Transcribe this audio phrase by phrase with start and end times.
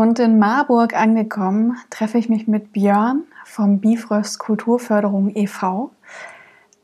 [0.00, 5.90] Und in Marburg angekommen, treffe ich mich mit Björn vom Bifröst Kulturförderung e.V.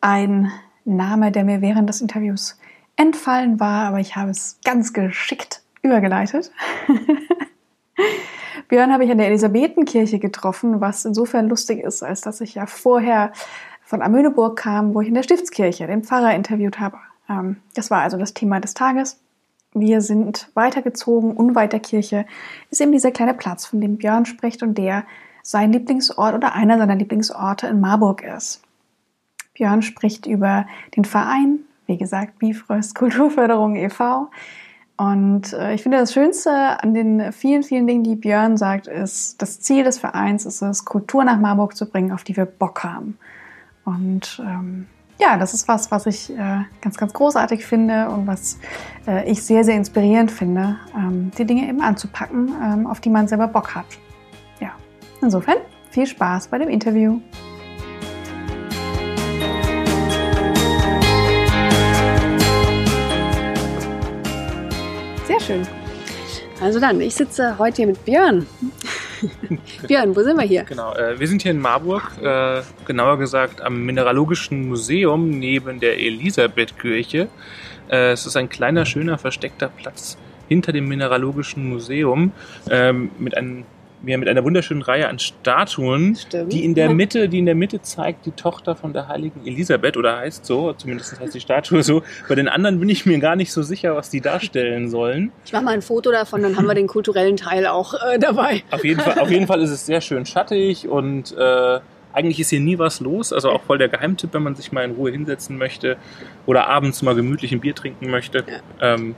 [0.03, 0.53] Ein
[0.85, 2.59] Name, der mir während des Interviews
[2.97, 6.53] entfallen war, aber ich habe es ganz geschickt übergeleitet.
[8.69, 12.67] Björn habe ich in der Elisabethenkirche getroffen, was insofern lustig ist, als dass ich ja
[12.67, 13.33] vorher
[13.83, 16.99] von Amöneburg kam, wo ich in der Stiftskirche den Pfarrer interviewt habe.
[17.31, 19.19] Ähm, das war also das Thema des Tages.
[19.79, 22.25] Wir sind weitergezogen, unweit der Kirche
[22.71, 25.05] ist eben dieser kleine Platz, von dem Björn spricht und der
[25.43, 28.63] sein Lieblingsort oder einer seiner Lieblingsorte in Marburg ist.
[29.53, 34.31] Björn spricht über den Verein, wie gesagt, Bifröst Kulturförderung e.V.
[34.97, 36.51] Und äh, ich finde, das Schönste
[36.83, 40.87] an den vielen, vielen Dingen, die Björn sagt, ist, das Ziel des Vereins ist es,
[40.87, 43.19] Kultur nach Marburg zu bringen, auf die wir Bock haben.
[43.85, 44.87] Und ähm,
[45.19, 48.59] ja, das ist was, was ich äh, ganz, ganz großartig finde und was
[49.07, 53.27] äh, ich sehr, sehr inspirierend finde, ähm, die Dinge eben anzupacken, ähm, auf die man
[53.27, 53.87] selber Bock hat.
[54.61, 54.73] Ja,
[55.23, 55.57] insofern
[55.91, 57.21] viel Spaß bei dem Interview.
[65.27, 65.67] Sehr schön.
[66.61, 68.47] Also dann, ich sitze heute hier mit Björn.
[69.87, 70.65] Björn, wo sind wir hier?
[70.65, 75.99] Genau, äh, wir sind hier in Marburg, äh, genauer gesagt am Mineralogischen Museum neben der
[75.99, 77.29] Elisabethkirche.
[77.89, 80.17] Äh, es ist ein kleiner, schöner, versteckter Platz
[80.49, 82.33] hinter dem Mineralogischen Museum
[82.71, 83.65] ähm, mit einem
[84.07, 86.53] wir mit einer wunderschönen Reihe an Statuen, Stimmt.
[86.53, 89.97] die in der Mitte, die in der Mitte zeigt die Tochter von der heiligen Elisabeth
[89.97, 92.03] oder heißt so, zumindest heißt die Statue so.
[92.29, 95.33] Bei den anderen bin ich mir gar nicht so sicher, was die darstellen sollen.
[95.45, 98.63] Ich mache mal ein Foto davon, dann haben wir den kulturellen Teil auch äh, dabei.
[98.71, 101.81] Auf jeden Fall, auf jeden Fall ist es sehr schön schattig und äh,
[102.17, 103.33] eigentlich ist hier nie was los.
[103.33, 105.97] Also auch voll der Geheimtipp, wenn man sich mal in Ruhe hinsetzen möchte
[106.47, 108.39] oder abends mal gemütlich ein Bier trinken möchte.
[108.39, 108.95] Ja.
[108.95, 109.15] Ähm,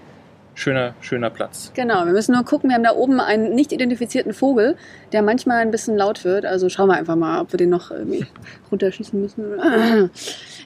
[0.59, 1.73] schöner, schöner Platz.
[1.75, 4.77] Genau, wir müssen nur gucken, wir haben da oben einen nicht identifizierten Vogel,
[5.13, 6.45] der manchmal ein bisschen laut wird.
[6.45, 8.27] Also schauen wir einfach mal, ob wir den noch irgendwie
[8.71, 10.11] runterschießen müssen.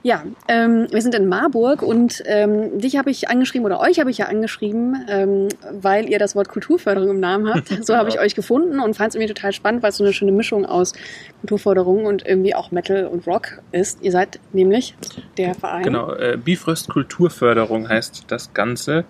[0.04, 4.10] Ja, ähm, wir sind in Marburg und ähm, dich habe ich angeschrieben oder euch habe
[4.10, 7.70] ich ja angeschrieben, ähm, weil ihr das Wort Kulturförderung im Namen habt.
[7.82, 10.12] So habe ich euch gefunden und fand es irgendwie total spannend, weil es so eine
[10.12, 10.92] schöne Mischung aus
[11.41, 14.03] Kulturförderung und irgendwie auch Metal und Rock ist.
[14.03, 14.97] Ihr seid nämlich
[15.36, 15.84] der Verein.
[15.84, 19.04] Genau, äh, Bifröst Kulturförderung heißt das Ganze.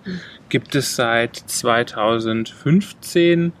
[0.53, 3.53] Gibt es seit 2015,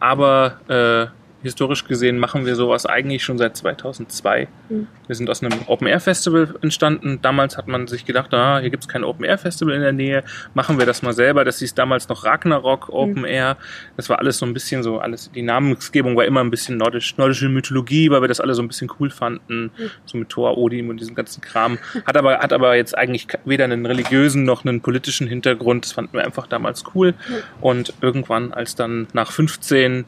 [0.00, 4.48] aber äh, historisch gesehen machen wir sowas eigentlich schon seit 2002.
[4.68, 4.88] Mhm.
[5.06, 7.20] Wir sind aus einem Open-Air-Festival entstanden.
[7.22, 10.78] Damals hat man sich gedacht, ah, hier gibt es kein Open-Air-Festival in der Nähe, machen
[10.78, 11.44] wir das mal selber.
[11.44, 13.24] Das hieß damals noch Ragnarok Open mhm.
[13.24, 13.56] Air.
[13.96, 17.16] Das war alles so ein bisschen so, alles, die Namensgebung war immer ein bisschen nordisch,
[17.16, 19.70] nordische Mythologie, weil wir das alle so ein bisschen cool fanden.
[19.76, 19.90] Mhm.
[20.06, 21.78] So mit Thor, Odin und diesem ganzen Kram.
[22.04, 25.84] Hat aber, hat aber jetzt eigentlich weder einen religiösen noch einen politischen Hintergrund.
[25.84, 27.14] Das fanden wir einfach damals cool.
[27.60, 30.04] Und irgendwann, als dann nach 15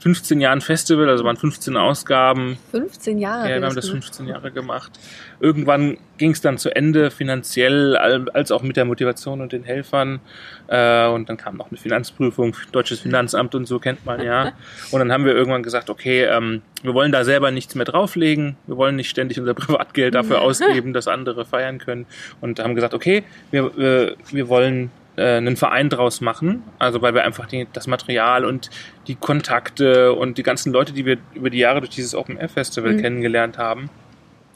[0.00, 2.56] 15 Jahren Festival, also waren 15 Ausgaben.
[2.70, 3.50] 15 Jahre?
[3.50, 4.98] Ja, wir haben das 15 Jahre gemacht.
[5.40, 10.20] Irgendwann ging es dann zu Ende, finanziell, als auch mit der Motivation und den Helfern.
[10.68, 14.52] Äh, und dann kam noch eine Finanzprüfung, deutsches Finanzamt und so kennt man ja.
[14.90, 18.56] Und dann haben wir irgendwann gesagt, okay, ähm, wir wollen da selber nichts mehr drauflegen.
[18.66, 22.06] Wir wollen nicht ständig unser Privatgeld dafür ausgeben, dass andere feiern können.
[22.40, 26.62] Und haben gesagt, okay, wir, wir, wollen einen Verein draus machen.
[26.78, 28.70] Also weil wir einfach die, das Material und
[29.06, 32.48] die Kontakte und die ganzen Leute, die wir über die Jahre durch dieses Open Air
[32.48, 33.02] Festival mhm.
[33.02, 33.90] kennengelernt haben,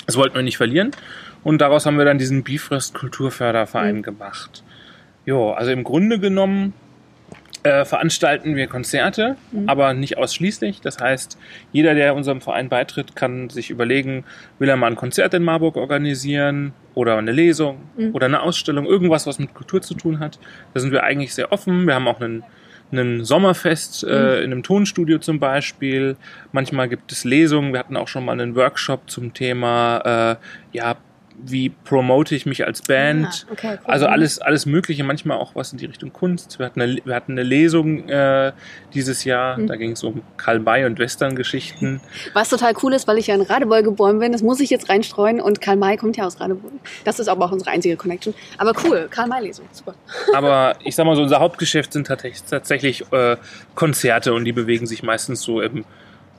[0.06, 0.90] das wollten wir nicht verlieren.
[1.42, 4.02] Und daraus haben wir dann diesen Bifrost Kulturförderverein mhm.
[4.02, 4.62] gemacht.
[5.26, 6.74] Jo, also im Grunde genommen
[7.64, 9.68] äh, veranstalten wir Konzerte, mhm.
[9.68, 10.80] aber nicht ausschließlich.
[10.80, 11.38] Das heißt,
[11.72, 14.24] jeder, der unserem Verein beitritt, kann sich überlegen,
[14.58, 18.14] will er mal ein Konzert in Marburg organisieren oder eine Lesung mhm.
[18.14, 20.38] oder eine Ausstellung, irgendwas, was mit Kultur zu tun hat.
[20.74, 21.86] Da sind wir eigentlich sehr offen.
[21.86, 22.44] Wir haben auch einen
[22.92, 24.44] ein Sommerfest äh, mhm.
[24.44, 26.16] in einem Tonstudio zum Beispiel.
[26.52, 27.72] Manchmal gibt es Lesungen.
[27.72, 30.36] Wir hatten auch schon mal einen Workshop zum Thema
[30.72, 30.96] äh, ja,
[31.42, 33.46] wie promote ich mich als Band.
[33.48, 33.90] Ah, okay, cool.
[33.90, 36.58] Also alles, alles Mögliche, manchmal auch was in die Richtung Kunst.
[36.58, 38.52] Wir hatten eine, wir hatten eine Lesung äh,
[38.94, 39.66] dieses Jahr, Mhm.
[39.66, 42.00] da ging es um Karl May und Western-Geschichten.
[42.34, 44.88] Was total cool ist, weil ich ja in Radebeul geboren bin, das muss ich jetzt
[44.88, 46.70] reinstreuen und Karl May kommt ja aus Radebeul.
[47.04, 48.34] Das ist aber auch unsere einzige Connection.
[48.58, 49.94] Aber cool, Karl May-Lesung, super.
[50.34, 53.36] Aber ich sag mal so, unser Hauptgeschäft sind tatsächlich, tatsächlich äh,
[53.74, 55.84] Konzerte und die bewegen sich meistens so im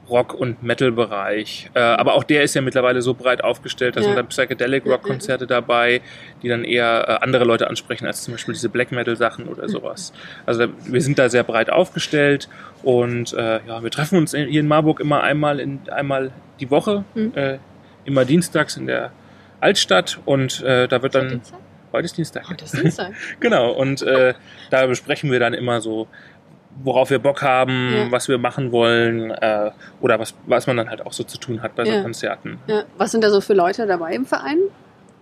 [0.09, 1.71] Rock- und Metal-Bereich.
[1.73, 4.05] Äh, aber auch der ist ja mittlerweile so breit aufgestellt, da Ja.
[4.07, 6.01] sind dann Psychedelic-Rock-Konzerte dabei,
[6.43, 10.13] die dann eher äh, andere Leute ansprechen als zum Beispiel diese Black-Metal-Sachen oder sowas.
[10.45, 12.49] Also wir sind da sehr breit aufgestellt
[12.83, 17.03] und äh, ja, wir treffen uns hier in Marburg immer einmal, in, einmal die Woche,
[17.15, 17.31] Mhm.
[17.35, 17.57] äh,
[18.05, 19.11] immer dienstags in der
[19.61, 21.41] Altstadt und äh, da wird dann,
[21.91, 22.49] heute ist Dienstag.
[22.49, 23.13] Heute ist Dienstag.
[23.39, 24.33] Genau, und äh,
[24.69, 26.07] da besprechen wir dann immer so,
[26.83, 28.11] worauf wir Bock haben, Ja.
[28.11, 31.61] was wir machen wollen äh, oder was, was man dann halt auch so zu tun
[31.61, 32.01] hat bei so Ja.
[32.01, 32.59] Konzerten.
[32.67, 32.83] Ja.
[32.97, 34.57] Was sind da so für Leute dabei im Verein?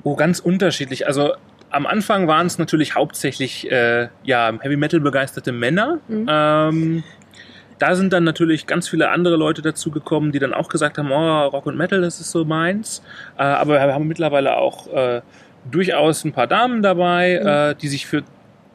[0.04, 1.06] Oh, ganz unterschiedlich.
[1.08, 1.34] Also
[1.70, 6.00] am Anfang waren es natürlich hauptsächlich äh, ja, Heavy Metal begeisterte Männer.
[6.08, 6.26] Mhm.
[6.30, 7.04] Ähm,
[7.80, 11.48] da sind dann natürlich ganz viele andere Leute dazugekommen, die dann auch gesagt haben, oh,
[11.48, 13.02] Rock und Metal, das ist so meins.
[13.38, 15.22] Äh, aber wir haben mittlerweile auch äh,
[15.70, 17.48] durchaus ein paar Damen dabei, Mhm.
[17.48, 18.24] äh, die sich für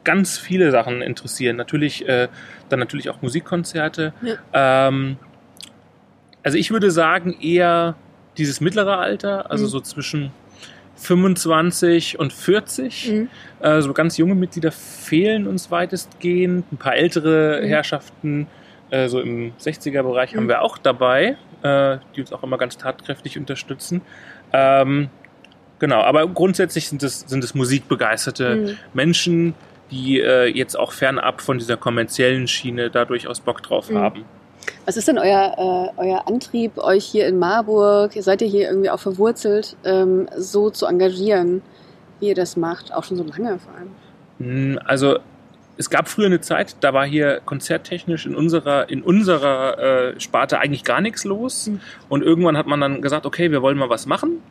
[0.09, 1.55] ganz viele Sachen interessieren.
[1.55, 2.27] Natürlich, äh,
[2.69, 4.11] dann natürlich auch Musikkonzerte.
[4.53, 5.17] Ähm,
[6.41, 7.95] also ich würde sagen, eher
[8.37, 9.69] dieses mittlere Alter, also Mhm.
[9.69, 10.31] so zwischen
[10.95, 13.11] 25 und 40.
[13.11, 13.29] Mhm.
[13.59, 16.71] Äh, so ganz junge Mitglieder fehlen uns weitestgehend.
[16.71, 17.67] Ein paar ältere Mhm.
[17.67, 18.47] Herrschaften,
[18.89, 20.49] äh, so im 60er-Bereich, haben Mhm.
[20.49, 24.01] wir auch dabei, äh, die uns auch immer ganz tatkräftig unterstützen.
[24.53, 25.09] Ähm,
[25.77, 28.77] genau, aber grundsätzlich sind es, sind es musikbegeisterte Mhm.
[28.93, 29.53] Menschen,
[29.91, 33.97] die äh, jetzt auch fernab von dieser kommerziellen Schiene da durchaus Bock drauf Mhm.
[33.97, 34.25] haben.
[34.85, 38.89] Was ist denn euer, äh, euer Antrieb, euch hier in Marburg, seid ihr hier irgendwie
[38.89, 41.61] auch verwurzelt, ähm, so zu engagieren,
[42.19, 42.93] wie ihr das macht?
[42.93, 43.89] Auch schon so lange vor allem.
[44.39, 45.19] Hm, Also
[45.77, 49.79] es gab früher eine Zeit, da war hier konzerttechnisch in unserer, in unserer
[50.13, 51.67] äh, Sparte eigentlich gar nichts los.
[51.67, 51.79] Mhm.
[52.09, 54.41] Und irgendwann hat man dann gesagt, okay, wir wollen mal was machen.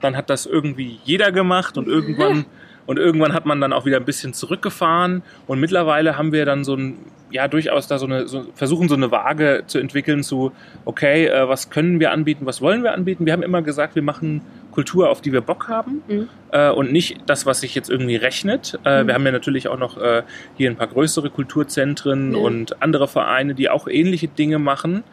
[0.00, 2.46] Dann hat das irgendwie jeder gemacht und irgendwann,
[2.88, 5.22] und irgendwann hat man dann auch wieder ein bisschen zurückgefahren.
[5.46, 6.96] Und mittlerweile haben wir dann so ein,
[7.30, 10.52] ja, durchaus da so eine, so, versuchen so eine Waage zu entwickeln zu,
[10.86, 13.26] okay, äh, was können wir anbieten, was wollen wir anbieten?
[13.26, 14.40] Wir haben immer gesagt, wir machen
[14.72, 16.28] Kultur, auf die wir Bock haben Mhm.
[16.50, 18.78] äh, und nicht das, was sich jetzt irgendwie rechnet.
[18.86, 19.06] Äh, Mhm.
[19.08, 20.22] Wir haben ja natürlich auch noch äh,
[20.56, 22.38] hier ein paar größere Kulturzentren Ja.
[22.38, 25.04] und andere Vereine, die auch ähnliche Dinge machen.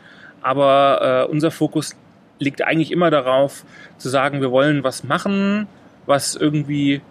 [0.42, 1.96] Aber äh, unser Fokus
[2.40, 3.66] liegt eigentlich immer darauf,
[3.98, 5.68] zu sagen, wir wollen was machen,
[6.06, 7.02] was irgendwie,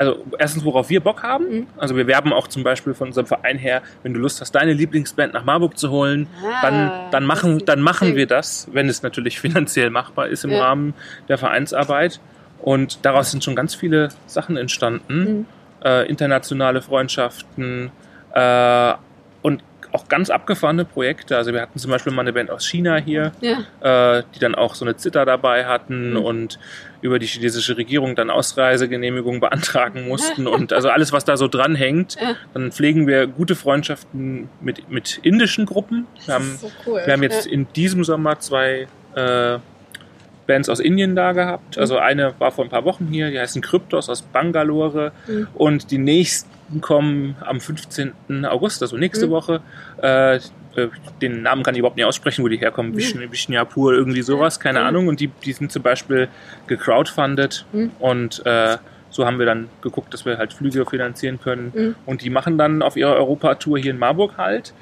[0.00, 1.44] also erstens, worauf wir Bock haben.
[1.50, 1.66] Mhm.
[1.76, 4.72] Also wir werben auch zum Beispiel von unserem Verein her, wenn du Lust hast, deine
[4.72, 6.26] Lieblingsband nach Marburg zu holen,
[6.62, 10.44] dann, Ah, dann machen, das- dann machen wir das, wenn es natürlich finanziell machbar ist
[10.44, 10.64] im Ja.
[10.64, 10.94] Rahmen
[11.28, 12.18] der Vereinsarbeit.
[12.62, 15.14] Und daraus sind schon ganz viele Sachen entstanden.
[15.18, 15.46] Mhm.
[15.84, 17.90] Äh, internationale Freundschaften
[18.34, 18.94] äh,
[19.42, 21.36] und auch ganz abgefahrene Projekte.
[21.36, 24.18] Also wir hatten zum Beispiel mal eine Band aus China hier, Ja.
[24.18, 26.16] äh, die dann auch so eine Zither dabei hatten Mhm.
[26.16, 26.58] und
[27.02, 32.16] über die chinesische Regierung dann Ausreisegenehmigung beantragen mussten und also alles, was da so dranhängt.
[32.20, 32.34] Ja.
[32.54, 36.06] Dann pflegen wir gute Freundschaften mit, mit indischen Gruppen.
[36.26, 37.00] Wir haben, so cool.
[37.04, 39.58] wir haben jetzt in diesem Sommer zwei äh,
[40.50, 41.78] Bands aus Indien da gehabt.
[41.78, 45.12] Also eine war vor ein paar Wochen hier, die heißen Kryptos aus Bangalore.
[45.28, 45.46] Mhm.
[45.54, 48.12] Und die nächsten kommen am 15.
[48.46, 49.30] August, also nächste Mhm.
[49.30, 49.60] Woche.
[50.02, 50.40] Äh, äh,
[51.22, 52.92] den Namen kann ich überhaupt nicht aussprechen, wo die herkommen.
[52.92, 52.96] Mhm.
[52.98, 54.86] Vishnu- Vishnupur, irgendwie sowas, keine Mhm.
[54.86, 55.08] Ahnung.
[55.08, 56.28] Und die, die sind zum Beispiel
[56.66, 57.64] gecrowdfundet.
[57.72, 57.90] Mhm.
[57.98, 58.76] Und äh,
[59.10, 61.72] so haben wir dann geguckt, dass wir halt Flüge finanzieren können.
[61.74, 61.94] Mhm.
[62.06, 64.72] Und die machen dann auf ihrer Europatour hier in Marburg halt.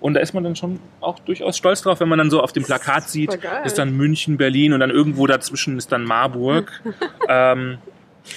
[0.00, 2.52] Und da ist man dann schon auch durchaus stolz drauf, wenn man dann so auf
[2.52, 6.82] dem Plakat sieht, ist dann München, Berlin und dann irgendwo dazwischen ist dann Marburg.
[7.28, 7.78] ähm,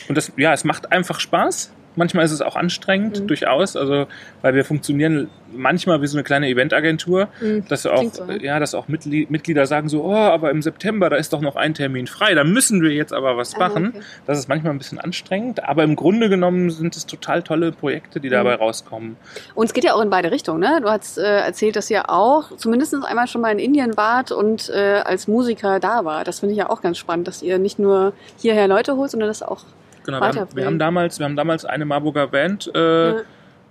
[0.07, 1.71] und das, ja, es macht einfach Spaß.
[1.99, 3.27] Manchmal ist es auch anstrengend, Mhm.
[3.27, 3.75] durchaus.
[3.75, 4.07] Also,
[4.41, 7.65] weil wir funktionieren manchmal wie so eine kleine Eventagentur, Mhm.
[7.67, 8.41] dass auch, so, ne?
[8.41, 11.55] ja, dass auch Mitgli- Mitglieder sagen so, oh, aber im September, da ist doch noch
[11.57, 13.87] ein Termin frei, da müssen wir jetzt aber was Ah, machen.
[13.95, 14.01] okay.
[14.27, 18.19] Das ist manchmal ein bisschen anstrengend, aber im Grunde genommen sind es total tolle Projekte,
[18.19, 18.61] die dabei Mhm.
[18.61, 19.17] rauskommen.
[19.55, 20.79] Und es geht ja auch in beide Richtungen, ne?
[20.81, 24.69] Du hast äh, erzählt, dass ihr auch zumindest einmal schon mal in Indien wart und
[24.69, 26.23] äh, als Musiker da war.
[26.23, 29.29] Das finde ich ja auch ganz spannend, dass ihr nicht nur hierher Leute holt, sondern
[29.29, 29.63] das auch.
[30.11, 33.15] Genau, wir haben, wir haben damals, wir haben damals eine Marburger Band äh, Ja.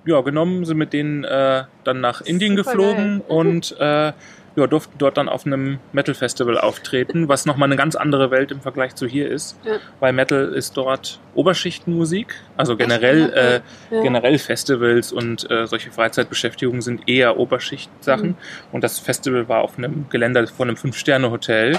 [0.07, 4.12] ja, genommen, sind mit denen äh, dann nach Indien Super geflogen und äh,
[4.57, 8.61] ja, durften dort dann auf einem Metal-Festival auftreten, was nochmal eine ganz andere Welt im
[8.61, 9.57] Vergleich zu hier ist.
[9.64, 9.75] Ja.
[10.00, 13.35] Weil Metal ist dort Oberschichtenmusik, also generell, Echt?
[13.35, 13.61] äh,
[13.95, 14.02] Ja.
[14.02, 18.30] generell Festivals und äh, solche Freizeitbeschäftigungen sind eher Oberschichtsachen.
[18.30, 18.37] Mhm.
[18.73, 21.78] Und das Festival war auf einem Geländer von einem Fünf-Sterne-Hotel.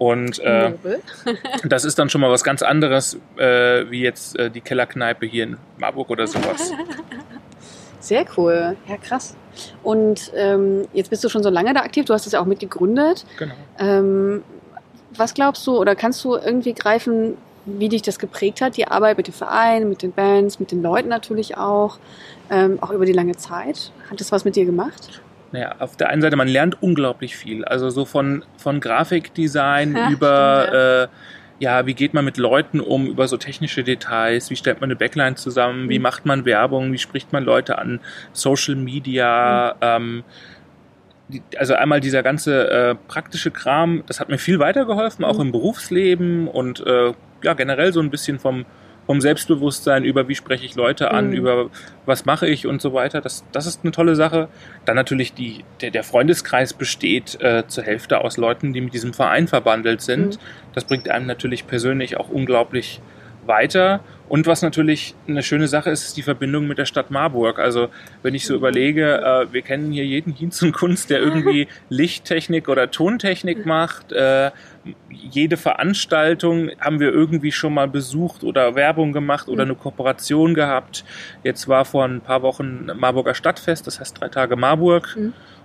[0.00, 0.72] Und äh,
[1.64, 5.44] das ist dann schon mal was ganz anderes, äh, wie jetzt äh, die Kellerkneipe hier
[5.44, 6.72] in Marburg oder sowas.
[8.00, 9.36] Sehr cool, ja krass.
[9.82, 12.46] Und ähm, jetzt bist du schon so lange da aktiv, du hast es ja auch
[12.46, 13.26] mitgegründet.
[13.38, 13.52] Genau.
[13.78, 14.42] Ähm,
[15.14, 19.18] was glaubst du oder kannst du irgendwie greifen, wie dich das geprägt hat, die Arbeit
[19.18, 21.98] mit dem Verein, mit den Bands, mit den Leuten natürlich auch,
[22.48, 23.92] ähm, auch über die lange Zeit?
[24.10, 25.20] Hat das was mit dir gemacht?
[25.52, 27.64] Naja, auf der einen Seite, man lernt unglaublich viel.
[27.64, 31.02] Also so von, von Grafikdesign Ja, über, stimmt, ja.
[31.04, 31.08] Äh,
[31.58, 34.96] ja, wie geht man mit Leuten um, über so technische Details, wie stellt man eine
[34.96, 36.02] Backline zusammen, wie Mhm.
[36.02, 38.00] macht man Werbung, wie spricht man Leute an,
[38.32, 40.24] Social Media, ähm,
[41.28, 45.40] die, also einmal dieser ganze äh, praktische Kram, das hat mir viel weitergeholfen, auch Mhm.
[45.42, 48.64] im Berufsleben und äh, ja, generell so ein bisschen vom,
[49.10, 51.32] vom Selbstbewusstsein über wie spreche ich Leute an, Mhm.
[51.32, 51.70] über
[52.06, 53.20] was mache ich und so weiter.
[53.20, 54.46] Das, das ist eine tolle Sache.
[54.84, 59.12] Dann natürlich die, der, der Freundeskreis besteht äh, zur Hälfte aus Leuten, die mit diesem
[59.12, 60.36] Verein verbandelt sind.
[60.36, 60.40] Mhm.
[60.74, 63.00] Das bringt einem natürlich persönlich auch unglaublich
[63.46, 64.00] weiter.
[64.28, 67.58] Und was natürlich eine schöne Sache ist, ist die Verbindung mit der Stadt Marburg.
[67.58, 67.88] Also
[68.22, 72.68] wenn ich so überlege, äh, wir kennen hier jeden Hinz und Kunst, der irgendwie Lichttechnik
[72.68, 74.12] oder Tontechnik macht.
[74.12, 74.52] Äh,
[75.10, 79.70] jede Veranstaltung haben wir irgendwie schon mal besucht oder Werbung gemacht oder Mhm.
[79.72, 81.04] eine Kooperation gehabt.
[81.42, 85.16] Jetzt war vor ein paar Wochen Marburger Stadtfest, das heißt drei Tage Marburg.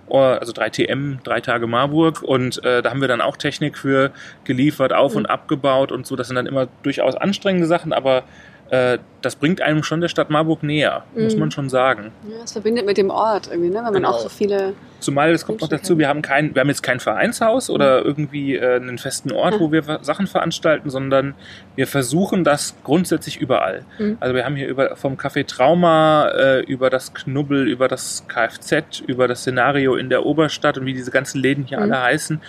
[0.08, 3.76] Oh, Also drei TM, drei Tage Marburg und äh, da haben wir dann auch Technik
[3.78, 4.12] für
[4.44, 5.18] geliefert, auf Mhm.
[5.18, 6.14] und abgebaut und so.
[6.16, 8.22] Das sind dann immer durchaus anstrengende Sachen, aber
[8.70, 11.40] äh, das bringt einem schon der Stadt Marburg näher, muss Mhm.
[11.40, 12.12] man schon sagen.
[12.28, 13.76] Ja, es verbindet mit dem Ort irgendwie, ne?
[13.76, 14.10] wenn man Genau.
[14.10, 14.74] auch so viele.
[15.00, 18.06] Zumal es kommt noch dazu, wir haben kein, wir haben jetzt kein Vereinshaus oder Mhm.
[18.06, 21.34] irgendwie äh, einen festen Ort, wo wir Sachen veranstalten, sondern
[21.76, 23.84] wir versuchen das grundsätzlich überall.
[23.98, 24.16] Mhm.
[24.20, 29.00] Also wir haben hier über vom Café Trauma äh, über das Knubbel, über das Kfz,
[29.06, 31.84] über das Szenario in der Oberstadt und wie diese ganzen Läden hier Mhm.
[31.92, 32.40] alle heißen,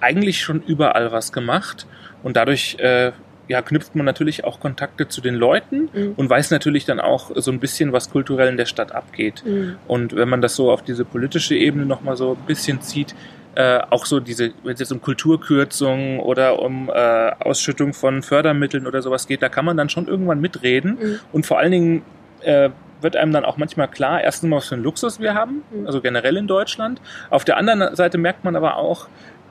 [0.00, 1.86] eigentlich schon überall was gemacht
[2.22, 3.12] und dadurch äh,
[3.50, 6.12] ja, knüpft man natürlich auch Kontakte zu den Leuten Mhm.
[6.16, 9.42] und weiß natürlich dann auch so ein bisschen, was kulturell in der Stadt abgeht.
[9.44, 9.76] Mhm.
[9.88, 13.14] Und wenn man das so auf diese politische Ebene nochmal so ein bisschen zieht,
[13.56, 18.86] äh, auch so diese, wenn es jetzt um Kulturkürzungen oder um äh, Ausschüttung von Fördermitteln
[18.86, 20.98] oder sowas geht, da kann man dann schon irgendwann mitreden.
[21.00, 21.18] Mhm.
[21.32, 22.02] Und vor allen Dingen
[22.42, 22.70] äh,
[23.02, 25.86] wird einem dann auch manchmal klar, erstens mal, was für einen Luxus wir haben, Mhm.
[25.86, 27.00] also generell in Deutschland.
[27.30, 29.08] Auf der anderen Seite merkt man aber auch,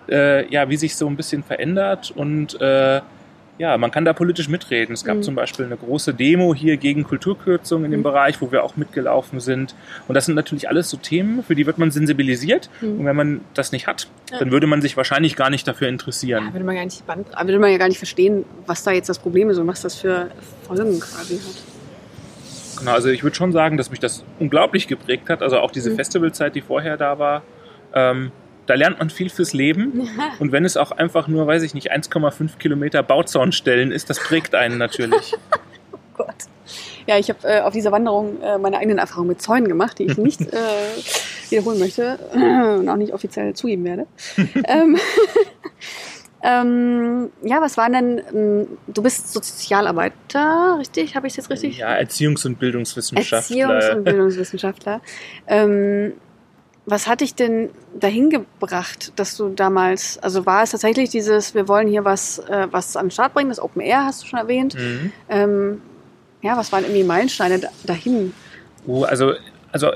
[0.10, 3.01] äh, ja, wie sich so ein bisschen verändert und äh,
[3.60, 4.94] ja, man kann da politisch mitreden.
[4.94, 5.22] Es gab Mhm.
[5.24, 8.04] zum Beispiel eine große Demo hier gegen Kulturkürzungen in dem Mhm.
[8.04, 9.75] Bereich, wo wir auch mitgelaufen sind.
[10.08, 12.70] Und das sind natürlich alles so Themen, für die wird man sensibilisiert.
[12.82, 13.00] Mhm.
[13.01, 14.39] Und wenn man das nicht hat, Ja.
[14.39, 16.46] dann würde man sich wahrscheinlich gar nicht dafür interessieren.
[16.48, 19.10] Ja, würde man, gar nicht Band, würde man ja gar nicht verstehen, was da jetzt
[19.10, 20.32] das Problem ist und was das für
[20.63, 22.80] Folgen quasi hat.
[22.80, 25.42] Genau, also ich würde schon sagen, dass mich das unglaublich geprägt hat.
[25.42, 25.96] Also auch diese Mhm.
[25.98, 27.42] Festivalzeit, die vorher da war.
[27.94, 28.32] Ähm,
[28.70, 30.08] da lernt man viel fürs Leben.
[30.38, 34.56] Und wenn es auch einfach nur, weiß ich nicht, 1,5 Kilometer Bauzaunstellen ist, das prägt
[34.56, 35.36] einen natürlich.
[35.92, 36.36] Oh Gott.
[37.08, 40.04] Ja, ich habe äh, auf dieser Wanderung äh, meine eigenen Erfahrungen mit Zäunen gemacht, die
[40.04, 40.58] ich nicht äh,
[41.50, 44.06] wiederholen möchte und auch nicht offiziell zugeben werde.
[44.68, 44.98] ähm,
[46.44, 51.16] ähm, ja, was waren denn, ähm, du bist Sozialarbeiter, richtig?
[51.16, 51.78] Habe ich es jetzt richtig?
[51.78, 53.40] ja, Erziehungs- und Bildungswissenschaftler.
[53.40, 55.02] Erziehungs- und Bildungswissenschaftler.
[56.89, 57.69] Was hat dich denn
[58.00, 62.67] dahin gebracht, dass du damals, also war es tatsächlich dieses, wir wollen hier was, äh,
[62.72, 64.74] was an den Start bringen, das Open Air hast du schon erwähnt.
[64.74, 65.12] Mhm.
[65.29, 65.81] Ähm,
[66.41, 68.34] ja, was waren irgendwie Meilensteine da- dahin?
[68.88, 69.34] Oh, also,
[69.72, 69.91] also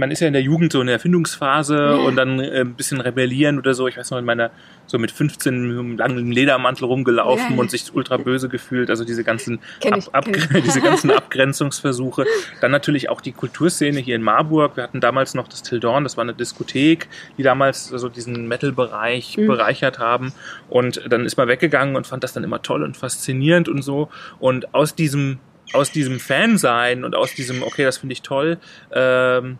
[0.00, 1.94] man ist ja in der Jugend so in der Erfindungsphase Ja.
[1.94, 3.86] und dann äh, ein bisschen rebellieren oder so.
[3.86, 4.50] Ich weiß noch, in meiner,
[4.86, 7.60] so mit 15 mit einem langen Ledermantel rumgelaufen Ja.
[7.60, 8.90] und sich ultra böse gefühlt.
[8.90, 12.24] Also diese ganzen, Ab, ich, Ab, kenn diese ganzen Abgrenzungsversuche.
[12.60, 14.76] Dann natürlich auch die Kulturszene hier in Marburg.
[14.76, 18.48] Wir hatten damals noch das Till Dawn, das war eine Diskothek, die damals so diesen
[18.48, 19.46] Metal-Bereich Mhm.
[19.46, 20.32] bereichert haben.
[20.68, 24.08] Und dann ist man weggegangen und fand das dann immer toll und faszinierend und so.
[24.38, 25.38] Und aus diesem
[25.72, 28.58] aus diesem Fansein und aus diesem, okay, das finde ich toll,
[28.92, 29.58] ähm,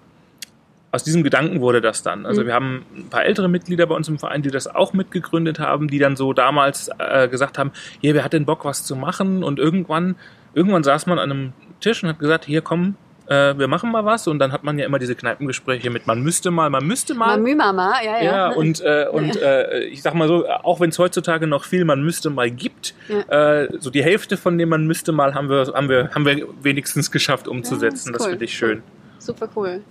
[0.93, 2.27] aus diesem Gedanken wurde das dann.
[2.27, 2.47] Also Mhm.
[2.47, 5.89] wir haben ein paar ältere Mitglieder bei uns im Verein, die das auch mitgegründet haben,
[5.89, 7.71] die dann so damals äh, gesagt haben,
[8.01, 9.45] hier, wer hat denn Bock, was zu machen?
[9.45, 10.17] Und irgendwann,
[10.55, 12.97] irgendwann saß man an einem Tisch und hat gesagt, hier, komm,
[13.29, 14.27] äh, wir machen mal was.
[14.27, 17.37] Und dann hat man ja immer diese Kneipengespräche mit, man müsste mal, man müsste mal.
[17.39, 18.23] Mamü Mama, ja, ja.
[18.25, 21.85] Ja, und, äh, und äh, ich sag mal so, auch wenn es heutzutage noch viel
[21.85, 23.61] man müsste mal gibt, Ja.
[23.63, 26.49] äh, so die Hälfte von dem man müsste mal haben wir, haben wir, haben wir
[26.63, 28.09] wenigstens geschafft umzusetzen.
[28.09, 28.31] Ja, das cool.
[28.31, 28.83] finde ich schön.
[29.31, 29.83] Super cool.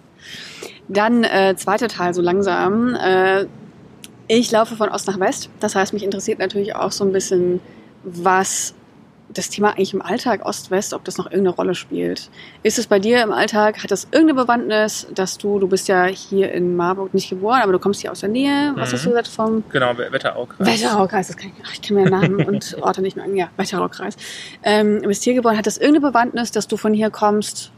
[0.87, 2.95] Dann äh, zweiter Teil so langsam.
[2.95, 3.45] Äh,
[4.27, 5.49] ich laufe von Ost nach West.
[5.59, 7.59] Das heißt, mich interessiert natürlich auch so ein bisschen,
[8.03, 8.73] was
[9.31, 12.31] das Thema eigentlich im Alltag Ost-West, ob das noch irgendeine Rolle spielt.
[12.63, 16.05] Ist es bei dir im Alltag, hat das irgendeine Bewandtnis, dass du, du bist ja
[16.05, 18.93] hier in Marburg nicht geboren, aber du kommst hier aus der Nähe, was Mhm.
[18.95, 20.67] hast du gesagt vom Genau, Wetteraukreis.
[20.67, 24.15] Wetteraukreis, das kann ich, ach, ich kann mir Namen und Orte nicht merken, ja, Wetteraukreis.
[24.63, 27.71] Ähm, du bist hier geboren, hat das irgendeine Bewandtnis, dass du von hier kommst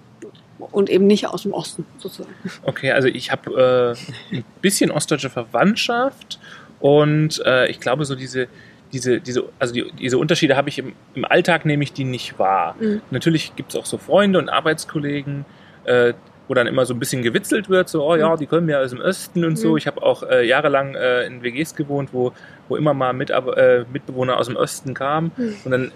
[0.72, 2.34] und eben nicht aus dem Osten, sozusagen?
[2.64, 3.96] Okay, also ich habe
[4.32, 6.40] äh, ein bisschen ostdeutsche Verwandtschaft
[6.80, 8.48] und äh, ich glaube so diese
[8.94, 12.40] diese, diese, also die, diese Unterschiede habe ich im, im Alltag, nehme ich die nicht
[12.40, 12.76] wahr.
[12.80, 13.02] Mhm.
[13.12, 15.46] Natürlich gibt es auch so Freunde und Arbeitskollegen,
[15.86, 16.14] äh,
[16.48, 18.90] wo dann immer so ein bisschen gewitzelt wird, so, oh ja, die kommen ja aus
[18.92, 19.72] dem Osten und so.
[19.72, 19.78] Mhm.
[19.78, 22.34] Ich habe auch äh, jahrelang äh, in WGs gewohnt, wo,
[22.68, 25.32] wo immer mal mit, äh, Mitbewohner aus dem Osten kamen.
[25.38, 25.56] Mhm.
[25.64, 25.92] Und dann,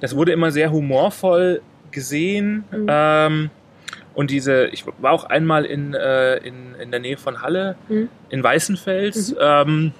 [0.00, 2.64] das wurde immer sehr humorvoll gesehen.
[2.70, 2.86] Mhm.
[2.88, 3.50] Ähm,
[4.14, 8.08] und diese, ich war auch einmal in, äh, in, in der Nähe von Halle, Mhm.
[8.30, 9.32] in Weißenfels.
[9.32, 9.36] Mhm.
[9.40, 9.92] Ähm,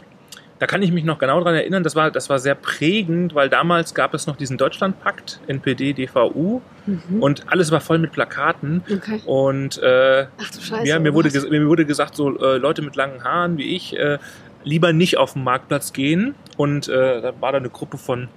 [0.61, 3.49] da kann ich mich noch genau dran erinnern, das war, das war sehr prägend, weil
[3.49, 7.23] damals gab es noch diesen Deutschlandpakt, NPD, DVU Mhm.
[7.23, 8.83] und alles war voll mit Plakaten.
[8.91, 9.21] Okay.
[9.27, 10.87] Und äh, Ach du Scheiße.
[10.87, 14.19] ja, mir, wurde, mir wurde gesagt, so äh, Leute mit langen Haaren wie ich, äh,
[14.63, 16.35] lieber nicht auf den Marktplatz gehen.
[16.57, 18.29] Und äh, da war da eine Gruppe von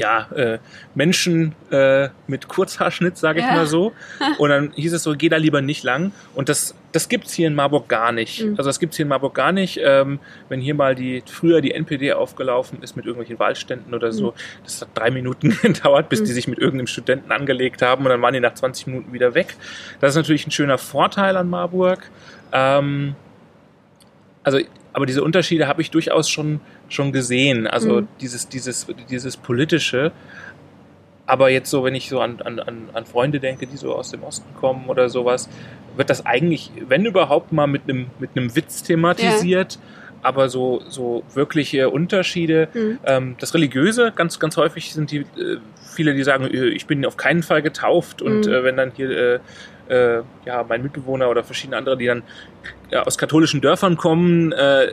[0.00, 0.58] ja, äh,
[0.94, 3.52] Menschen äh, mit Kurzhaarschnitt, sage ich Ja.
[3.52, 3.92] mal so.
[4.38, 6.12] Und dann hieß es so, geh da lieber nicht lang.
[6.34, 8.42] Und das, das gibt's hier in Marburg gar nicht.
[8.42, 8.54] Mhm.
[8.56, 9.78] Also das gibt's hier in Marburg gar nicht.
[9.82, 14.32] Ähm, wenn hier mal die früher die NPD aufgelaufen ist mit irgendwelchen Wahlständen oder so,
[14.64, 16.24] das hat drei Minuten gedauert, bis Mhm.
[16.24, 19.34] die sich mit irgendeinem Studenten angelegt haben und dann waren die nach 20 Minuten wieder
[19.34, 19.54] weg.
[20.00, 22.10] Das ist natürlich ein schöner Vorteil an Marburg.
[22.52, 23.14] Ähm,
[24.42, 24.58] also,
[24.92, 26.60] aber diese Unterschiede habe ich durchaus schon,
[26.90, 27.66] schon gesehen.
[27.66, 28.08] Also Mhm.
[28.20, 30.12] dieses, dieses, dieses politische.
[31.26, 32.58] Aber jetzt so, wenn ich so an, an,
[32.92, 35.48] an Freunde denke, die so aus dem Osten kommen oder sowas,
[35.96, 39.78] wird das eigentlich, wenn überhaupt mal mit einem, mit einem Witz thematisiert.
[40.22, 42.68] Aber so, so wirkliche Unterschiede.
[42.74, 42.98] Mhm.
[43.06, 45.56] Ähm, das Religiöse, ganz, ganz häufig sind die äh,
[45.94, 48.20] viele, die sagen, äh, ich bin auf keinen Fall getauft.
[48.20, 48.52] Und Mhm.
[48.52, 49.40] äh, wenn dann hier
[49.88, 52.22] äh, ja, mein Mitbewohner oder verschiedene andere, die dann
[52.90, 54.88] ja, aus katholischen Dörfern kommen, äh,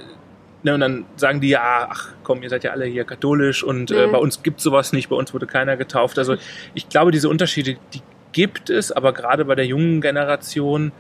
[0.64, 3.92] ne, und dann sagen die, ja, ach komm, ihr seid ja alle hier katholisch und
[3.92, 4.12] äh, Mhm.
[4.12, 6.18] bei uns gibt sowas nicht, bei uns wurde keiner getauft.
[6.20, 6.36] Also
[6.74, 8.02] ich glaube, diese Unterschiede, die
[8.34, 10.92] gibt es, aber gerade bei der jungen Generation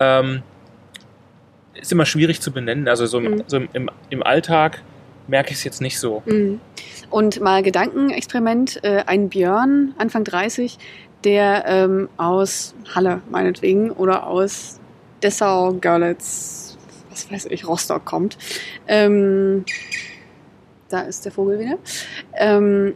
[0.00, 0.42] ähm,
[1.74, 2.88] ist immer schwierig zu benennen.
[2.88, 3.42] Also so, im, Mhm.
[3.46, 4.82] so im, im Alltag
[5.28, 6.22] merke ich es jetzt nicht so.
[6.26, 6.60] Mhm.
[7.10, 10.78] Und mal Gedankenexperiment, äh, ein Björn, Anfang 30,
[11.24, 14.78] der ähm, aus Halle meinetwegen oder aus
[15.22, 16.65] Dessau, Görlitz,
[17.24, 18.36] was weiß ich, Rostock kommt.
[18.86, 19.64] Ähm,
[20.88, 21.78] da ist der Vogel wieder.
[22.34, 22.94] Ähm,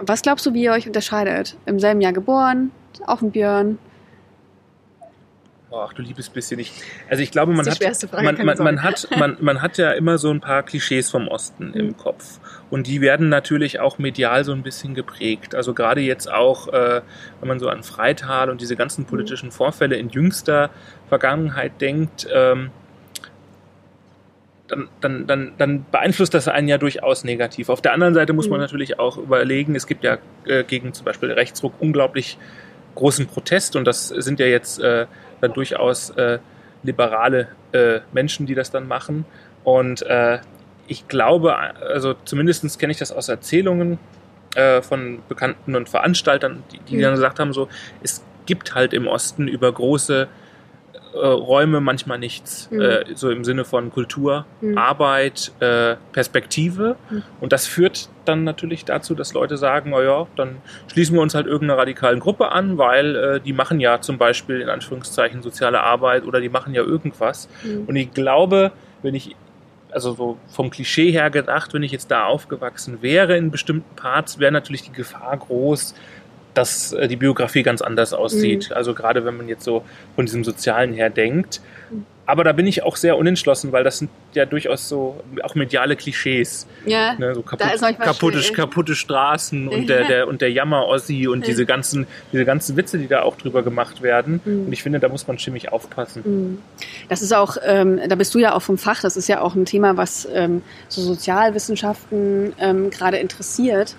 [0.00, 1.56] was glaubst du, wie ihr euch unterscheidet?
[1.66, 2.70] Im selben Jahr geboren,
[3.06, 3.78] auch ein Björn.
[5.74, 6.60] Ach du liebes bisschen.
[6.60, 6.70] Ich,
[7.08, 10.18] also ich glaube, man hat, Frage, man, man, man, hat, man, man hat ja immer
[10.18, 11.74] so ein paar Klischees vom Osten Mhm.
[11.74, 12.40] im Kopf.
[12.70, 15.54] Und die werden natürlich auch medial so ein bisschen geprägt.
[15.54, 17.00] Also gerade jetzt auch, äh,
[17.40, 20.70] wenn man so an Freital und diese ganzen politischen Vorfälle in jüngster
[21.08, 22.70] Vergangenheit denkt, ähm,
[24.72, 27.68] dann, dann, dann, dann beeinflusst das einen ja durchaus negativ.
[27.68, 28.62] Auf der anderen Seite muss man Mhm.
[28.64, 32.38] natürlich auch überlegen, es gibt ja äh, gegen zum Beispiel Rechtsruck unglaublich
[32.94, 35.06] großen Protest und das sind ja jetzt äh,
[35.40, 36.38] dann durchaus äh,
[36.82, 39.24] liberale äh, Menschen, die das dann machen.
[39.64, 40.38] Und äh,
[40.88, 43.98] ich glaube, also zumindest kenne ich das aus Erzählungen
[44.54, 47.02] äh, von Bekannten und Veranstaltern, die, die Mhm.
[47.02, 47.68] dann gesagt haben, so,
[48.02, 50.28] es gibt halt im Osten über große
[51.14, 52.68] äh, Räume manchmal nichts.
[52.70, 52.80] Mhm.
[52.80, 54.78] Äh, so im Sinne von Kultur, Mhm.
[54.78, 56.96] Arbeit, äh, Perspektive.
[57.10, 57.22] Mhm.
[57.40, 60.56] Und das führt dann natürlich dazu, dass Leute sagen, na ja, dann
[60.92, 64.60] schließen wir uns halt irgendeiner radikalen Gruppe an, weil äh, die machen ja zum Beispiel
[64.60, 67.48] in Anführungszeichen soziale Arbeit oder die machen ja irgendwas.
[67.62, 67.84] Mhm.
[67.86, 68.72] Und ich glaube,
[69.02, 69.34] wenn ich,
[69.90, 74.38] also so vom Klischee her gedacht, wenn ich jetzt da aufgewachsen wäre in bestimmten Parts,
[74.38, 75.94] wäre natürlich die Gefahr groß,
[76.54, 78.72] dass äh, die Biografie ganz anders aussieht.
[78.72, 79.84] Also gerade wenn man jetzt so
[80.14, 81.60] von diesem Sozialen her denkt.
[81.90, 82.06] Mhm.
[82.24, 85.96] Aber da bin ich auch sehr unentschlossen, weil das sind ja durchaus so auch mediale
[85.96, 86.68] Klischees.
[86.86, 87.66] Ja, Ne, so kaputt,
[87.98, 88.54] kaputte, schwierig.
[88.54, 91.46] kaputte Straßen und der, der, und der Jammer-Ossi und Ja.
[91.46, 94.40] diese ganzen, diese ganzen Witze, die da auch drüber gemacht werden.
[94.44, 94.66] Mhm.
[94.66, 96.22] Und ich finde, da muss man ziemlich aufpassen.
[96.24, 96.58] Mhm.
[97.08, 99.56] Das ist auch, ähm, da bist du ja auch vom Fach, das ist ja auch
[99.56, 103.96] ein Thema, was ähm, so Sozialwissenschaften ähm, gerade interessiert.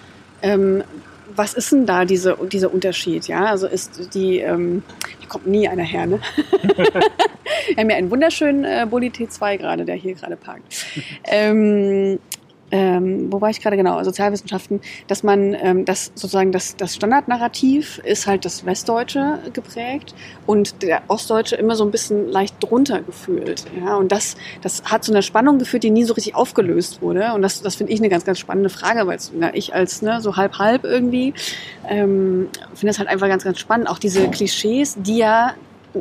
[1.35, 3.27] Was ist denn da diese, dieser Unterschied?
[3.27, 4.83] Ja, also ist die, ähm,
[5.19, 6.19] hier kommt nie einer her, ne?
[7.67, 10.85] Wir haben ja einen wunderschönen äh, Bulli T2 gerade, der hier gerade parkt.
[11.25, 12.19] ähm,
[12.73, 17.99] ähm, wo war ich gerade genau, Sozialwissenschaften, dass man, ähm, das sozusagen das, das Standardnarrativ
[17.99, 20.15] ist halt das Westdeutsche geprägt
[20.47, 23.65] und der Ostdeutsche immer so ein bisschen leicht drunter gefühlt.
[23.79, 27.33] Ja, und das, das hat zu einer Spannung geführt, die nie so richtig aufgelöst wurde.
[27.35, 30.19] Und das, das finde ich eine ganz, ganz spannende Frage, weil na, ich als ne,
[30.19, 31.35] so halb-halb irgendwie
[31.87, 33.87] ähm, finde das halt einfach ganz, ganz spannend.
[33.87, 35.53] Auch diese Klischees, die ja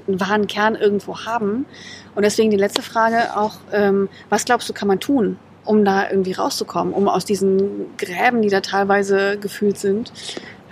[0.09, 1.67] einen wahren Kern irgendwo haben.
[2.15, 6.11] Und deswegen die letzte Frage auch, ähm, was glaubst du, kann man tun, um da
[6.11, 10.13] irgendwie rauszukommen, um aus diesen Gräben, die da teilweise gefühlt sind,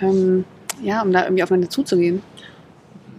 [0.00, 0.44] ähm,
[0.82, 2.22] ja, um da irgendwie aufeinander zuzugehen?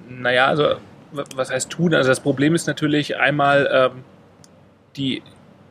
[0.09, 0.75] Naja, also
[1.11, 1.93] was heißt tun?
[1.93, 4.03] Also das Problem ist natürlich einmal ähm,
[4.95, 5.21] die,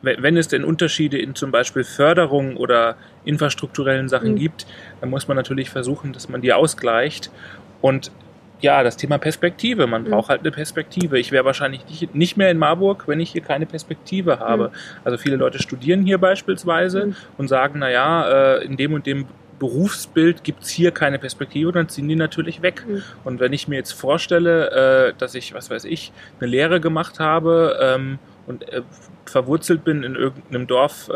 [0.01, 4.37] wenn es denn Unterschiede in zum Beispiel Förderung oder infrastrukturellen Sachen mhm.
[4.37, 4.67] gibt,
[4.99, 7.31] dann muss man natürlich versuchen, dass man die ausgleicht.
[7.81, 8.11] Und
[8.61, 9.87] ja, das Thema Perspektive.
[9.87, 10.11] Man mhm.
[10.11, 11.19] braucht halt eine Perspektive.
[11.19, 14.69] Ich wäre wahrscheinlich nicht, nicht, mehr in Marburg, wenn ich hier keine Perspektive habe.
[14.69, 14.73] Mhm.
[15.03, 17.15] Also viele Leute studieren hier beispielsweise mhm.
[17.37, 19.25] und sagen, na ja, äh, in dem und dem
[19.59, 22.83] Berufsbild gibt es hier keine Perspektive, dann ziehen die natürlich weg.
[22.87, 23.03] Mhm.
[23.23, 27.19] Und wenn ich mir jetzt vorstelle, äh, dass ich, was weiß ich, eine Lehre gemacht
[27.19, 28.81] habe ähm, und äh,
[29.25, 31.09] verwurzelt bin in irgendeinem Dorf,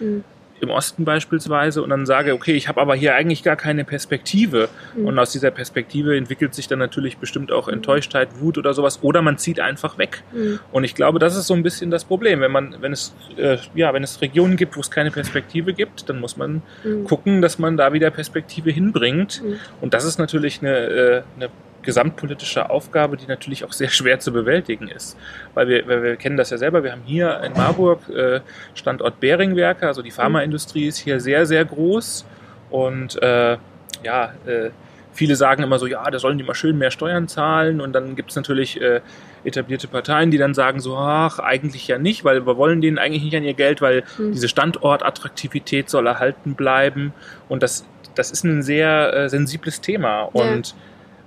[0.00, 0.24] mhm
[0.64, 4.68] im Osten beispielsweise und dann sage, okay, ich habe aber hier eigentlich gar keine Perspektive.
[4.96, 5.06] Mhm.
[5.06, 8.98] Und aus dieser Perspektive entwickelt sich dann natürlich bestimmt auch Enttäuschtheit, Wut oder sowas.
[9.02, 10.22] Oder man zieht einfach weg.
[10.32, 10.58] Mhm.
[10.72, 12.40] Und ich glaube, das ist so ein bisschen das Problem.
[12.40, 16.08] Wenn man, wenn es, äh, ja, wenn es Regionen gibt, wo es keine Perspektive gibt,
[16.08, 17.04] dann muss man mhm.
[17.04, 19.42] gucken, dass man da wieder Perspektive hinbringt.
[19.42, 19.56] Mhm.
[19.80, 21.50] Und das ist natürlich eine, äh, eine
[21.84, 25.16] gesamtpolitische Aufgabe, die natürlich auch sehr schwer zu bewältigen ist.
[25.54, 28.40] Weil wir, weil wir kennen das ja selber, wir haben hier in Marburg äh,
[28.74, 32.26] Standort Beringwerke, also die Pharmaindustrie ist hier sehr, sehr groß.
[32.70, 33.56] Und äh,
[34.02, 34.70] ja, äh,
[35.12, 37.80] viele sagen immer so, ja, da sollen die mal schön mehr Steuern zahlen.
[37.80, 39.00] Und dann gibt es natürlich äh,
[39.44, 43.22] etablierte Parteien, die dann sagen so, ach, eigentlich ja nicht, weil wir wollen denen eigentlich
[43.22, 44.32] nicht an ihr Geld, weil mhm.
[44.32, 47.12] diese Standortattraktivität soll erhalten bleiben.
[47.48, 50.22] Und das, das ist ein sehr äh, sensibles Thema.
[50.22, 50.74] Und ja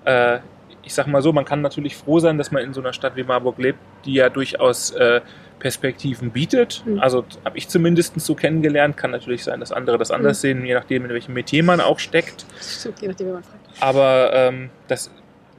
[0.07, 0.39] äh,
[0.83, 3.15] ich sag mal so, man kann natürlich froh sein, dass man in so einer Stadt
[3.17, 5.19] wie Marburg lebt, die ja durchaus äh,
[5.59, 6.83] Perspektiven bietet.
[6.85, 6.99] Mhm.
[6.99, 8.95] Also habe ich zumindest so kennengelernt.
[8.95, 10.41] Kann natürlich sein, dass andere das anders mhm.
[10.41, 12.45] sehen, je nachdem, in welchem Metier man auch steckt.
[12.61, 13.81] Stimmt, je nachdem, wie man fragt.
[13.81, 15.11] Aber ähm, das,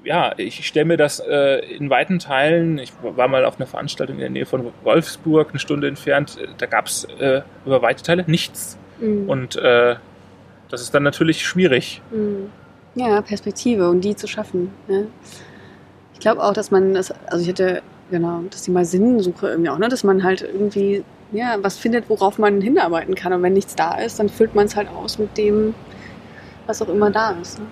[0.02, 4.16] ja, ich stelle mir das äh, in weiten Teilen, ich war mal auf einer Veranstaltung
[4.16, 8.24] in der Nähe von Wolfsburg, eine Stunde entfernt, da gab es äh, über weite Teile
[8.26, 8.78] nichts.
[8.98, 9.28] Mhm.
[9.28, 9.96] Und äh,
[10.70, 12.00] das ist dann natürlich schwierig.
[12.94, 14.72] Ja, Perspektive und die zu schaffen.
[14.88, 15.02] Ja.
[16.14, 19.70] Ich glaube auch, dass man das, also ich hätte, genau, dass die mal Sinnsuche irgendwie
[19.70, 23.32] auch, ne, dass man halt irgendwie, ja, was findet, worauf man hinarbeiten kann.
[23.32, 25.74] Und wenn nichts da ist, dann füllt man es halt aus mit dem,
[26.66, 27.60] was auch immer da ist.
[27.60, 27.66] Ne?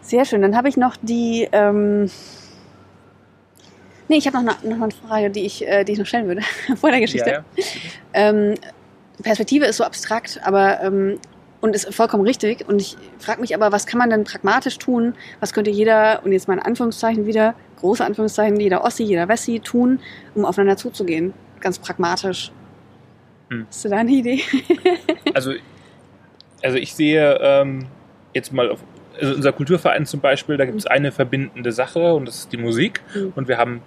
[0.00, 0.42] Sehr schön.
[0.42, 2.10] Dann habe ich noch die, ähm,
[4.08, 6.26] nee, ich habe noch, eine, noch eine Frage, die ich, äh, die ich noch stellen
[6.26, 6.42] würde
[6.80, 7.30] vor der Geschichte.
[7.30, 7.64] Ja, ja.
[8.12, 8.54] Ähm,
[9.22, 11.18] Perspektive ist so abstrakt, aber ähm,
[11.60, 12.68] und ist vollkommen richtig.
[12.68, 15.14] Und ich frage mich aber, was kann man denn pragmatisch tun?
[15.40, 19.60] Was könnte jeder, und jetzt mal in Anführungszeichen wieder, große Anführungszeichen, jeder Ossi, jeder Wessi
[19.60, 20.00] tun,
[20.34, 21.34] um aufeinander zuzugehen?
[21.60, 22.52] Ganz pragmatisch.
[23.50, 23.66] Hm.
[23.68, 24.40] Hast du da eine Idee?
[25.34, 25.52] also,
[26.62, 27.86] also ich sehe ähm,
[28.32, 28.80] jetzt mal auf
[29.20, 30.92] also unser Kulturverein zum Beispiel, da gibt es hm.
[30.92, 33.02] eine verbindende Sache und das ist die Musik.
[33.14, 33.32] Mhm.
[33.34, 33.82] Und wir haben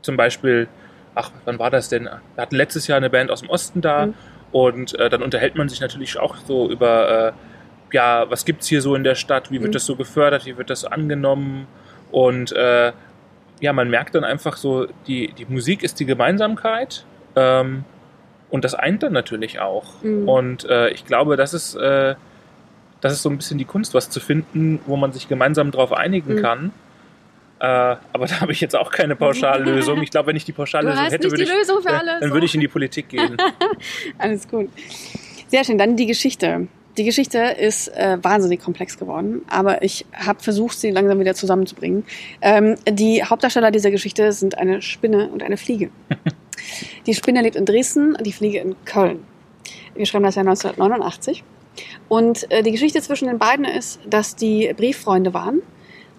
[0.00, 0.68] zum Beispiel,
[1.14, 2.04] ach, wann war das denn?
[2.04, 4.14] Wir hatten letztes Jahr eine Band aus dem Osten da mhm.
[4.52, 8.82] Und äh, dann unterhält man sich natürlich auch so über, äh, ja, was gibt's hier
[8.82, 9.72] so in der Stadt, wie wird mhm.
[9.72, 11.66] das so gefördert, wie wird das angenommen.
[12.10, 12.92] Und äh,
[13.60, 17.04] ja, man merkt dann einfach so, die, die Musik ist die Gemeinsamkeit.
[17.34, 17.84] Ähm,
[18.50, 20.02] und das eint dann natürlich auch.
[20.02, 20.28] Mhm.
[20.28, 22.14] Und äh, ich glaube, das ist, äh,
[23.00, 25.92] das ist so ein bisschen die Kunst, was zu finden, wo man sich gemeinsam darauf
[25.92, 26.42] einigen mhm.
[26.42, 26.70] kann.
[27.62, 30.02] Äh, aber da habe ich jetzt auch keine Pauschallösung.
[30.02, 33.08] Ich glaube, wenn ich die Pauschallösung hätte, würde ich, dann würde ich in die Politik
[33.08, 33.36] gehen.
[34.18, 34.68] Alles gut.
[35.46, 35.78] Sehr schön.
[35.78, 36.66] Dann die Geschichte.
[36.98, 42.04] Die Geschichte ist äh, wahnsinnig komplex geworden, aber ich habe versucht, sie langsam wieder zusammenzubringen.
[42.42, 45.88] Ähm, die Hauptdarsteller dieser Geschichte sind eine Spinne und eine Fliege.
[47.06, 49.24] die Spinne lebt in Dresden, die Fliege in Köln.
[49.94, 51.44] Wir schreiben das Jahr 1989.
[52.08, 55.62] Und äh, die Geschichte zwischen den beiden ist, dass die Brieffreunde waren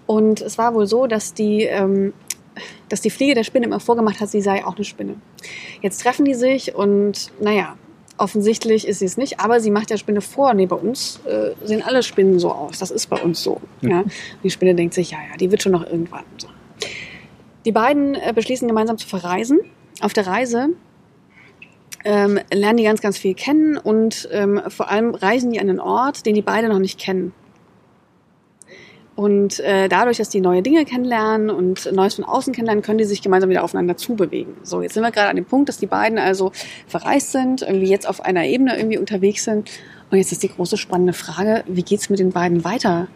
[0.05, 2.13] und es war wohl so, dass die, ähm,
[2.89, 5.15] dass die Fliege der Spinne immer vorgemacht hat, sie sei auch eine Spinne.
[5.81, 7.75] Jetzt treffen die sich und naja,
[8.17, 11.51] offensichtlich ist sie es nicht, aber sie macht der Spinne vor, nee, bei uns äh,
[11.65, 12.79] sehen alle Spinnen so aus.
[12.79, 13.61] Das ist bei uns so.
[13.81, 13.89] Mhm.
[13.89, 14.03] Ja?
[14.43, 16.25] die Spinne denkt sich, ja, ja, die wird schon noch irgendwann.
[16.37, 16.47] So.
[17.65, 19.59] Die beiden äh, beschließen gemeinsam zu verreisen.
[20.01, 20.69] Auf der Reise
[22.03, 25.79] ähm, lernen die ganz, ganz viel kennen und ähm, vor allem reisen die an einen
[25.79, 27.33] Ort, den die beide noch nicht kennen.
[29.15, 33.03] Und äh, dadurch, dass die neue Dinge kennenlernen und Neues von außen kennenlernen, können die
[33.03, 34.55] sich gemeinsam wieder aufeinander zubewegen.
[34.63, 36.51] So, jetzt sind wir gerade an dem Punkt, dass die beiden also
[36.87, 39.69] verreist sind, irgendwie jetzt auf einer Ebene irgendwie unterwegs sind.
[40.09, 43.07] Und jetzt ist die große spannende Frage, wie geht's mit den beiden weiter?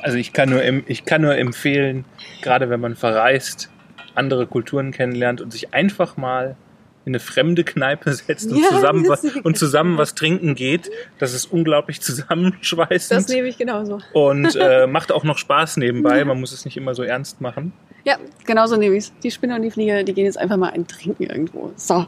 [0.00, 2.04] Also ich kann nur, ich kann nur empfehlen,
[2.42, 3.70] gerade wenn man verreist,
[4.14, 6.56] andere Kulturen kennenlernt und sich einfach mal
[7.04, 10.90] in eine fremde Kneipe setzt und, ja, zusammen, was, und zusammen was trinken geht.
[11.18, 13.20] Das ist unglaublich zusammenschweißend.
[13.20, 14.00] Das nehme ich genauso.
[14.12, 16.24] Und äh, macht auch noch Spaß nebenbei.
[16.24, 17.72] Man muss es nicht immer so ernst machen.
[18.04, 19.12] Ja, genauso nehme ich es.
[19.22, 21.72] Die Spinne und die Fliege, die gehen jetzt einfach mal ein Trinken irgendwo.
[21.76, 22.06] So.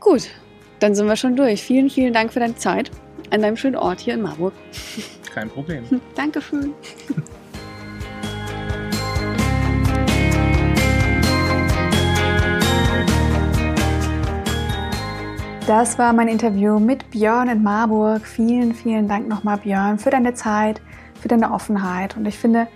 [0.00, 0.28] Gut,
[0.80, 1.62] dann sind wir schon durch.
[1.62, 2.90] Vielen, vielen Dank für deine Zeit
[3.30, 4.54] an deinem schönen Ort hier in Marburg.
[5.34, 5.84] Kein Problem.
[6.14, 6.74] Dankeschön.
[15.68, 18.26] Das war mein Interview mit Björn in Marburg.
[18.26, 20.80] Vielen, vielen Dank nochmal, Björn, für deine Zeit,
[21.20, 22.16] für deine Offenheit.
[22.16, 22.68] Und ich finde,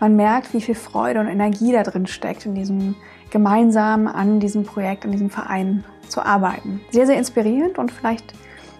[0.00, 2.94] man merkt, wie viel Freude und Energie da drin steckt, in diesem
[3.28, 6.80] gemeinsam an diesem Projekt, an diesem Verein zu arbeiten.
[6.90, 8.32] Sehr, sehr inspirierend und vielleicht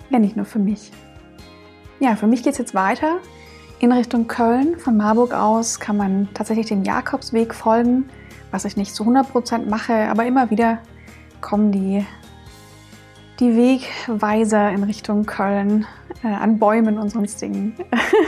[0.09, 0.91] ja nicht nur für mich.
[2.01, 3.19] Ja, für mich geht es jetzt weiter
[3.81, 4.79] in Richtung Köln.
[4.79, 8.09] Von Marburg aus kann man tatsächlich dem Jakobsweg folgen,
[8.51, 10.79] was ich nicht zu 100% mache, aber immer wieder
[11.43, 12.07] kommen die
[13.41, 15.87] die Wegweiser in Richtung Köln
[16.25, 17.75] äh, an Bäumen und sonstigen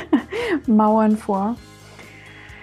[0.67, 1.57] Mauern vor.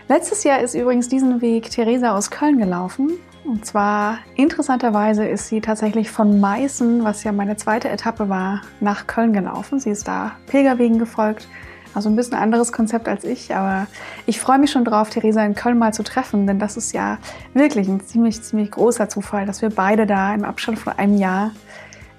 [0.07, 3.11] Letztes Jahr ist übrigens diesen Weg Theresa aus Köln gelaufen.
[3.43, 9.07] Und zwar interessanterweise ist sie tatsächlich von Meißen, was ja meine zweite Etappe war, nach
[9.07, 9.79] Köln gelaufen.
[9.79, 11.47] Sie ist da Pilgerwegen gefolgt.
[11.93, 13.87] Also ein bisschen anderes Konzept als ich, aber
[14.27, 17.17] ich freue mich schon drauf, Theresa in Köln mal zu treffen, denn das ist ja
[17.53, 21.51] wirklich ein ziemlich, ziemlich großer Zufall, dass wir beide da im Abstand von einem Jahr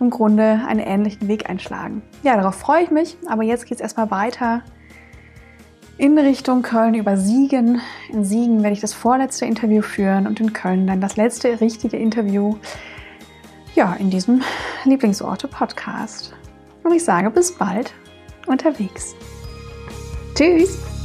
[0.00, 2.02] im Grunde einen ähnlichen Weg einschlagen.
[2.22, 4.62] Ja, darauf freue ich mich, aber jetzt geht es erstmal weiter
[5.98, 7.80] in Richtung Köln über Siegen.
[8.08, 11.96] In Siegen werde ich das vorletzte Interview führen und in Köln dann das letzte richtige
[11.96, 12.56] Interview.
[13.74, 14.42] Ja, in diesem
[14.84, 16.34] Lieblingsorte-Podcast.
[16.84, 17.92] Und ich sage bis bald
[18.46, 19.14] unterwegs.
[20.34, 20.97] Tschüss!